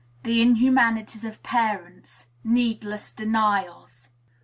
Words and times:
The 0.23 0.41
Inhumanities 0.41 1.23
of 1.23 1.43
Parents 1.43 2.25
Needless 2.43 3.11
Denials. 3.11 4.07